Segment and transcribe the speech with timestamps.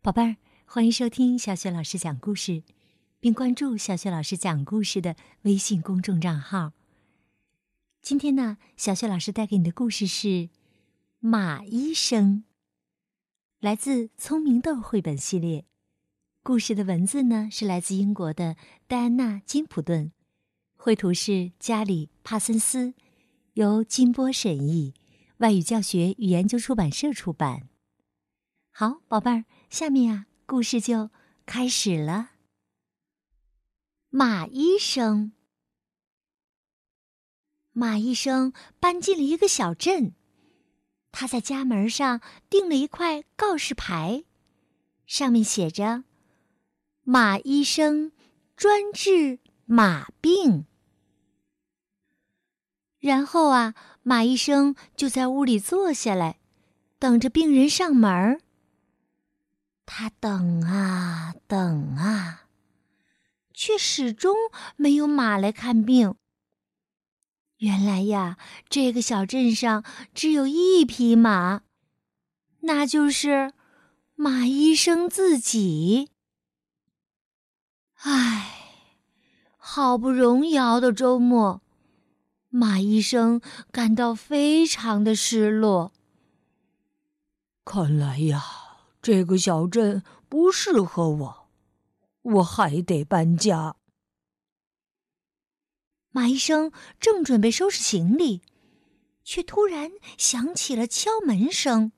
[0.00, 2.62] 宝贝儿，欢迎收听小雪老师讲故事，
[3.18, 6.72] 并关注小雪老师讲故事的微信公众账号。
[8.00, 10.28] 今天呢，小雪老师带给你的故事是
[11.18, 12.36] 《马医生》，
[13.58, 15.64] 来自《聪明豆》绘本系列。
[16.44, 18.56] 故事的文字呢是来自英国的
[18.86, 20.12] 戴安娜·金普顿，
[20.76, 22.94] 绘图是加里·帕森斯，
[23.54, 24.94] 由金波审译，
[25.38, 27.68] 外语教学与研究出版社出版。
[28.80, 31.10] 好，宝贝儿，下面呀，故事就
[31.44, 32.30] 开始了。
[34.08, 35.32] 马医生，
[37.72, 40.14] 马医生搬进了一个小镇，
[41.10, 44.22] 他在家门上钉了一块告示牌，
[45.06, 46.04] 上面写着
[47.02, 48.12] ：“马医生
[48.54, 50.66] 专治马病。”
[53.00, 53.74] 然后啊，
[54.04, 56.38] 马医生就在屋里坐下来，
[57.00, 58.40] 等着病人上门儿。
[59.90, 62.42] 他等啊等啊，
[63.54, 64.36] 却始终
[64.76, 66.14] 没有马来看病。
[67.56, 68.36] 原来呀，
[68.68, 69.82] 这个小镇上
[70.12, 71.62] 只有一匹马，
[72.60, 73.54] 那就是
[74.14, 76.10] 马医生自己。
[77.94, 78.84] 唉，
[79.56, 81.62] 好不容易熬到周末，
[82.50, 83.40] 马医生
[83.72, 85.92] 感到非常的失落。
[87.64, 88.67] 看来呀。
[89.00, 91.48] 这个小镇不适合我，
[92.22, 93.76] 我还得搬家。
[96.10, 98.42] 马医生正准备收拾行李，
[99.22, 101.92] 却突然响起了敲门声。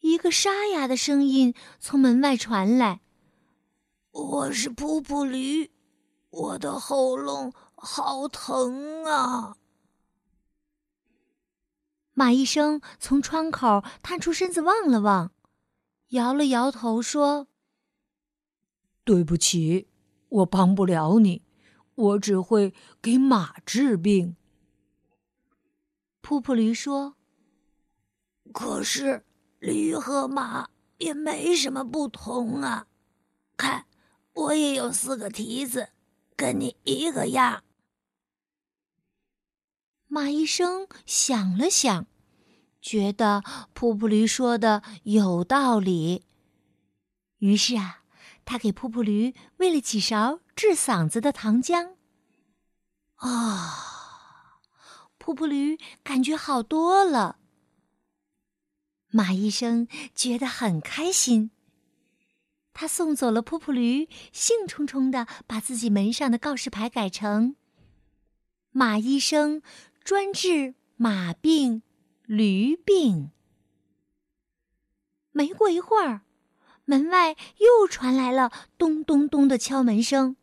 [0.00, 3.00] 一个沙哑的声音从门外传来
[4.12, 5.72] ：“我是噗噗驴，
[6.30, 9.56] 我的喉咙好疼啊！”
[12.14, 15.32] 马医生从窗口探出身子望了望。
[16.08, 17.48] 摇了摇头，说
[19.04, 19.88] ：“对不起，
[20.28, 21.42] 我帮不了你，
[21.94, 24.36] 我只会给马治病。”
[26.22, 27.16] 噗噗驴说
[28.52, 29.24] ：“可是
[29.58, 32.86] 驴和马也没什么不同啊，
[33.56, 33.86] 看，
[34.34, 35.90] 我也有四个蹄子，
[36.36, 37.64] 跟你一个样。”
[40.08, 42.06] 马医生想了想。
[42.88, 43.42] 觉得
[43.74, 46.24] 噗噗驴说的有道理，
[47.40, 48.02] 于是啊，
[48.46, 51.96] 他给噗噗驴喂了几勺治嗓子的糖浆。
[53.16, 54.62] 啊，
[55.18, 57.36] 噗噗驴感觉好多了。
[59.10, 61.50] 马医生觉得很开心，
[62.72, 67.54] 他送走了噗噗驴，兴冲冲的把自己门上的告示牌改成
[68.72, 69.60] ：“马医生
[70.02, 71.82] 专治马病。”
[72.28, 73.30] 驴病。
[75.30, 76.20] 没过一会儿，
[76.84, 80.36] 门外又传来了咚咚咚的敲门声。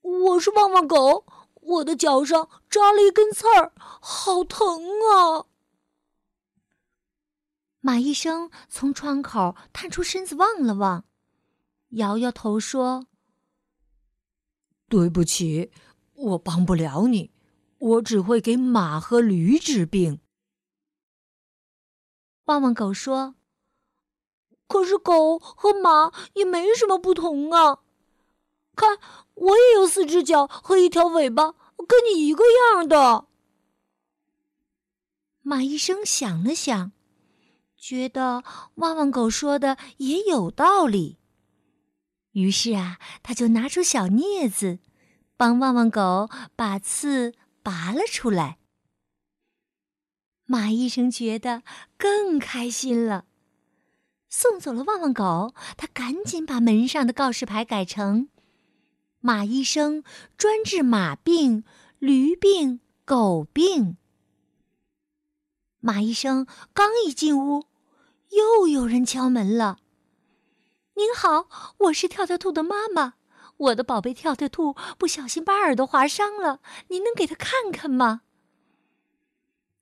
[0.00, 1.24] 我是旺旺狗，
[1.54, 4.82] 我的脚上扎了一根刺儿，好疼
[5.14, 5.46] 啊！
[7.78, 11.04] 马医生从窗口探出身子望了望，
[11.90, 13.06] 摇摇头说
[14.90, 15.70] ：“对不起，
[16.14, 17.30] 我帮不了你，
[17.78, 20.18] 我只会给马和驴治病。”
[22.48, 23.34] 旺旺狗说
[24.66, 27.80] ：“可是狗和马也没什么不同啊！
[28.74, 28.98] 看，
[29.34, 31.52] 我也有四只脚和一条尾巴，
[31.86, 32.44] 跟你一个
[32.74, 33.26] 样的。”
[35.42, 36.92] 马医生想了想，
[37.76, 38.42] 觉得
[38.76, 41.18] 旺旺狗说的也有道理。
[42.32, 44.78] 于是啊，他就拿出小镊子，
[45.36, 48.57] 帮旺旺狗把刺拔了出来。
[50.50, 51.62] 马医生觉得
[51.98, 53.26] 更开心了，
[54.30, 58.30] 送走了旺旺狗，他赶紧把门上的告示牌改成
[59.20, 60.02] ：“马医生
[60.38, 61.64] 专治马病、
[61.98, 63.98] 驴病、狗病。”
[65.80, 67.66] 马医生刚一进屋，
[68.30, 69.76] 又有人敲门了。
[70.96, 73.16] “您好，我是跳跳兔的妈妈，
[73.58, 78.22] 我的宝贝跳跳兔不小心把耳朵划伤了，您能给他看看吗？”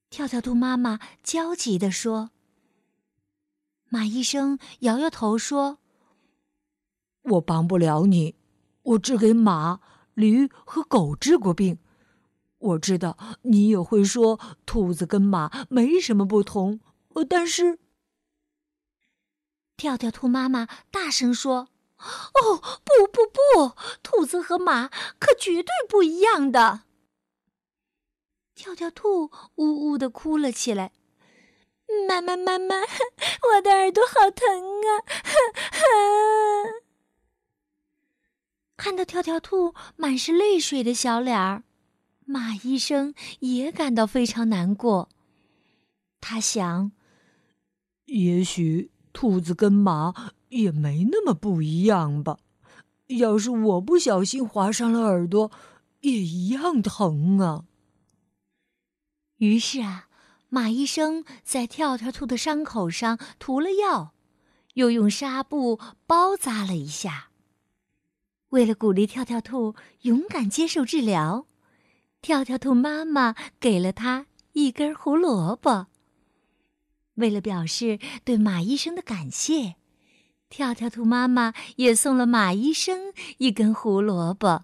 [0.09, 2.31] 跳跳兔妈妈焦急地说
[3.91, 5.79] ：“马医生摇摇头说
[7.23, 8.37] ：‘我帮不了你，
[8.83, 9.81] 我只给马、
[10.15, 11.79] 驴和狗治过病。
[12.59, 16.81] 我知道你也会说兔子跟马没什么不同，
[17.29, 17.79] 但是……’
[19.77, 21.69] 跳跳兔妈妈大声说
[21.99, 24.89] ：‘哦，不不不，兔子和马
[25.19, 26.85] 可绝对不一样的。’”
[28.57, 30.91] 跳跳兔呜呜的哭了起来。
[32.09, 32.75] 妈妈，妈妈，
[33.55, 34.49] 我的耳朵好疼
[34.81, 35.05] 啊！
[38.77, 41.63] 看到跳跳兔满是泪水的小脸儿，
[42.25, 45.11] 马医生也感到非常难过。
[46.21, 46.91] 他想，
[48.07, 52.39] 也许兔子跟马也没那么不一样吧。
[53.09, 55.53] 要是我不小心划伤了耳朵，
[56.01, 57.65] 也一样疼啊。
[59.39, 60.09] 于是啊，
[60.49, 64.15] 马医生在跳跳兔的伤口上涂了药，
[64.75, 67.31] 又用纱布包扎了一下。
[68.51, 71.47] 为了鼓励跳跳兔勇敢接受治疗，
[72.23, 75.89] 跳跳兔妈妈给了他一根胡萝卜。
[77.15, 79.77] 为了表示对马医生的感谢。
[80.49, 84.63] 跳跳兔妈妈也送了马医生一根胡萝卜。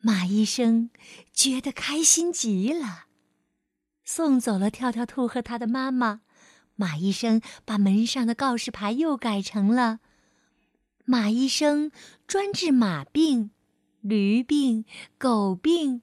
[0.00, 0.90] 马医生
[1.32, 3.06] 觉得开心极了，
[4.14, 6.20] 送走了跳跳兔和他的妈妈。
[6.76, 9.98] 马医生把门上的告示牌又改成了
[11.04, 11.90] ：“马医生
[12.28, 13.50] 专治马病、
[14.02, 14.84] 驴病、
[15.18, 16.02] 狗病、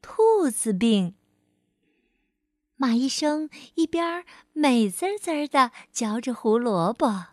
[0.00, 1.14] 兔子病。”
[2.74, 7.26] 马医生一边美滋滋的嚼着胡萝卜。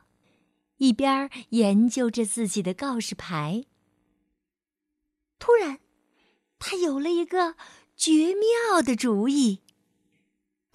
[0.77, 3.65] 一边研究着自己的告示牌，
[5.39, 5.79] 突然，
[6.59, 7.55] 他有了一个
[7.97, 9.63] 绝妙的主意。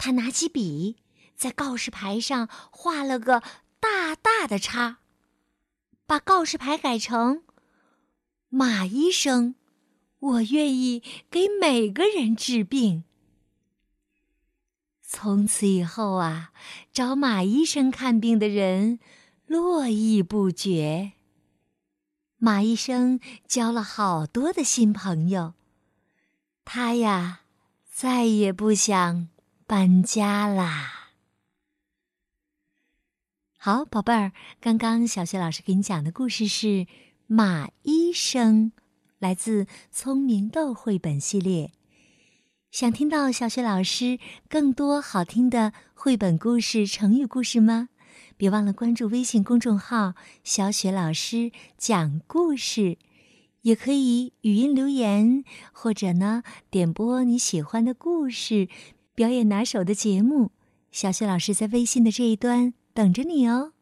[0.05, 0.97] 他拿起笔，
[1.35, 3.41] 在告示牌上画了个
[3.79, 4.99] 大大的叉，
[6.05, 7.41] 把告示牌改成
[8.49, 9.55] ：“马医生，
[10.19, 13.03] 我愿意给每个人治病。”
[15.01, 16.51] 从此以后啊，
[16.93, 18.99] 找马医生看病的人。
[19.47, 21.13] 络绎不绝。
[22.37, 25.55] 马医生交了好多的新朋友，
[26.63, 27.41] 他呀
[27.91, 29.29] 再也不想
[29.67, 31.09] 搬家啦。
[33.57, 34.31] 好，宝贝儿，
[34.61, 36.67] 刚刚小雪老师给你讲的故事是
[37.25, 38.71] 《马医生》，
[39.17, 41.71] 来自《聪明豆》绘本系列。
[42.69, 47.89] 想听到小雪老师更多好听的绘本故事、成语故事吗？
[48.37, 50.13] 别忘了关注微信公众号
[50.43, 52.99] “小雪老师讲故事”，
[53.63, 58.67] 也可以语音留言，或者呢点播你喜欢的故事，
[59.15, 60.51] 表演拿手的节目。
[60.91, 63.73] 小雪老师在微信的这一端等着你哦。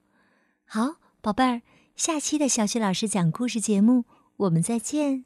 [0.65, 1.61] 好，宝贝儿，
[1.95, 4.05] 下期的小雪老师讲故事节目，
[4.37, 5.25] 我们再见。